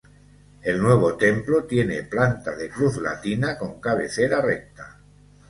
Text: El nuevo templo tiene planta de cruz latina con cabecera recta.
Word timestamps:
El 0.63 0.81
nuevo 0.81 1.15
templo 1.15 1.65
tiene 1.65 2.01
planta 2.01 2.55
de 2.55 2.67
cruz 2.71 2.97
latina 2.97 3.55
con 3.55 3.79
cabecera 3.79 4.41
recta. 4.41 4.97